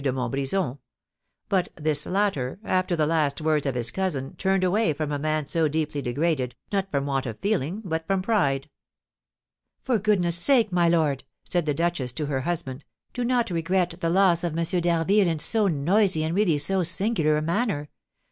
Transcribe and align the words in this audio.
de 0.03 0.11
Montbrison; 0.11 0.79
but 1.47 1.69
this 1.75 2.07
latter, 2.07 2.57
after 2.63 2.95
the 2.95 3.05
last 3.05 3.39
words 3.39 3.67
of 3.67 3.75
his 3.75 3.91
cousin, 3.91 4.35
turned 4.37 4.63
away 4.63 4.93
from 4.93 5.11
a 5.11 5.19
man 5.19 5.45
so 5.45 5.67
deeply 5.67 6.01
degraded, 6.01 6.55
not 6.73 6.89
from 6.89 7.05
want 7.05 7.27
of 7.27 7.37
feeling, 7.37 7.83
but 7.85 8.07
from 8.07 8.23
pride. 8.23 8.67
"For 9.83 9.99
goodness' 9.99 10.37
sake, 10.37 10.71
my 10.71 10.89
lord," 10.89 11.23
said 11.43 11.67
the 11.67 11.75
duchess 11.75 12.13
to 12.13 12.25
her 12.25 12.41
husband, 12.41 12.83
"do 13.13 13.23
not 13.23 13.51
regret 13.51 13.93
the 14.01 14.09
loss 14.09 14.43
of 14.43 14.57
M. 14.57 14.63
d'Harville 14.81 15.27
in 15.27 15.37
so 15.37 15.67
noisy 15.67 16.23
and 16.23 16.33
really 16.33 16.57
so 16.57 16.81
singular 16.81 17.37
a 17.37 17.41
manner. 17.43 17.87